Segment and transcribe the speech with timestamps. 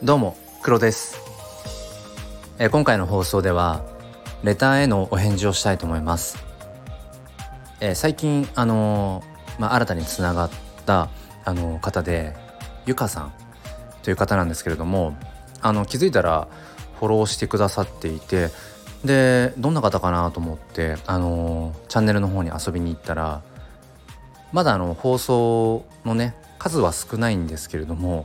[0.00, 1.18] どうも黒です、
[2.60, 3.84] え、今回の放送では
[4.44, 6.38] レターへのお返事をしたいと思います、
[7.80, 10.50] え、最近あのー、まあ、新たにつながっ
[10.86, 11.08] た
[11.44, 12.36] あの方で
[12.86, 13.32] ゆかさん
[14.04, 15.16] という方なんですけれども
[15.62, 16.46] あの気づいたら
[17.00, 18.50] フォローしてくださっていて
[19.04, 23.42] でどんな方かなと思ってあのチャンネルの方に遊びに行ったら
[24.52, 28.24] まだあの放送のね数は少ないんですけれども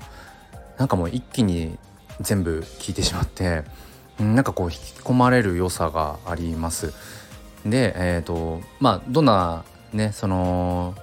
[0.78, 1.78] なんかもう一気に
[2.20, 3.64] 全部聞いてしまって
[4.20, 6.94] なんかこう引き込まれる良さがあります。
[7.66, 9.64] でえっ、ー、とまあどんな
[9.94, 10.96] ねその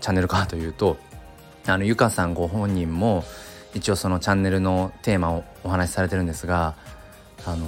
[0.00, 0.96] チャンネルかというと
[1.66, 3.24] あのゆかさんご本人も
[3.74, 6.74] 一応そのチャンネルのテーマをお話しされてるんですが
[7.46, 7.66] あの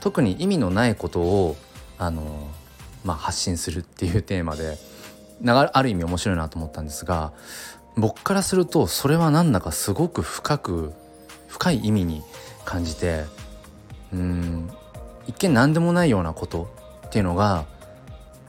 [0.00, 1.56] 特に意味のないことを
[1.98, 2.48] あの、
[3.04, 4.78] まあ、発信するっていうテーマで
[5.44, 7.32] ある意味面白いなと思ったんですが
[7.96, 10.92] 僕からするとそれはなんだかすごく深く
[11.48, 12.22] 深い意味に
[12.64, 13.24] 感じて
[14.12, 14.70] うん
[15.26, 16.68] 一見何でもないようなこと
[17.06, 17.64] っていうのが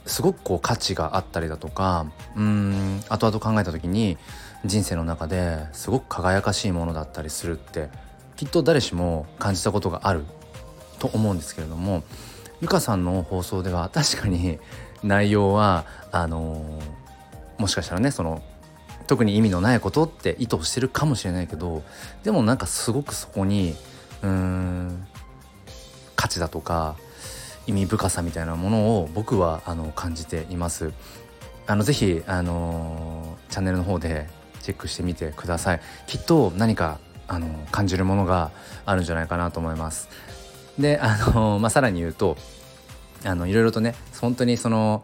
[0.05, 4.17] すごくこう価値があったりだとかうん後々考えた時に
[4.65, 7.89] 人生の中ですごく輝かしいものだったりするって
[8.35, 10.25] きっと誰しも感じたことがある
[10.99, 12.03] と思うんですけれども
[12.61, 14.59] ゆかさんの放送では確かに
[15.03, 16.81] 内容はあの、
[17.59, 18.41] もしかしたらねその
[19.07, 21.83] 特に意味のないことって意図してるかもしれないけど
[22.23, 23.75] でもなんかすごくそこに
[24.21, 25.07] うーん
[26.15, 26.95] 価値だとか
[27.65, 30.93] 意味深さみたいなものを僕はあの感じています。
[31.67, 34.29] あのぜひあのチャンネルの方で
[34.61, 35.81] チェックしてみてください。
[36.07, 38.51] きっと何かあの感じるものが
[38.85, 40.07] あるんじゃないかなと思います。
[40.79, 42.37] であの、まあ、さらに言うと
[43.25, 45.03] あのいろいろとね本当にその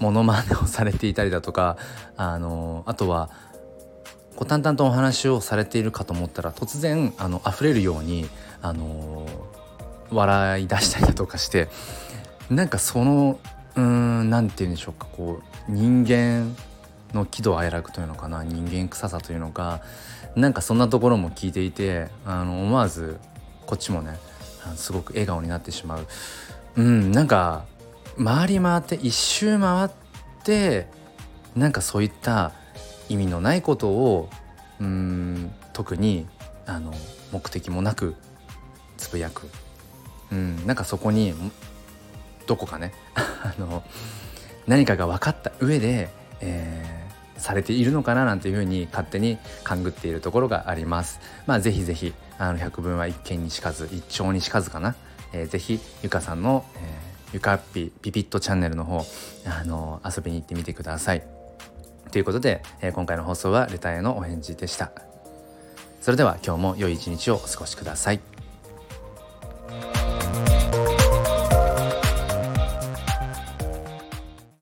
[0.00, 1.76] モノマネをされていたりだとか
[2.16, 3.30] あのあとは
[4.36, 8.28] こう淡々とお話をされているかと思ったら突然あの溢れるように
[8.62, 9.26] あの
[10.10, 11.68] 笑い出したりだとかして
[12.50, 13.38] なんかその
[13.76, 16.54] うん何て言うんでしょうかこう人間
[17.12, 19.80] の喜怒哀楽というのかな人間臭さというのか
[20.36, 23.18] なんかそんなところも聞いていてあの思わず
[23.66, 24.18] こっちもね
[24.76, 26.06] すごく笑顔になってしまう。
[26.76, 27.64] うんなんか
[28.22, 29.90] 回り回って一周回っ
[30.44, 30.86] て
[31.56, 32.52] なんかそういった
[33.08, 34.28] 意味のないことを
[34.80, 36.26] うん特に
[36.66, 36.92] あの
[37.32, 38.14] 目的もなく
[38.96, 39.48] つぶやく、
[40.32, 41.34] うん、なんかそこに
[42.46, 43.82] どこかね あの
[44.66, 51.20] 何かが分かった上で、えー、されているのかななんていうふうに勝手に勘ぐっているところがあります。
[51.46, 54.94] まあぜひぜひあの百聞は一見にしかず一丁にしかずかな、
[55.32, 59.04] えー、ぜひゆかさんの、えーゆかっぴピピットチャンネルの方
[59.46, 61.22] あの遊びに行ってみてください。
[62.10, 64.90] ということで、え、今回の放送はレターへのお返事でした。
[66.00, 68.20] それでは今日も良い一日をお過ごしください。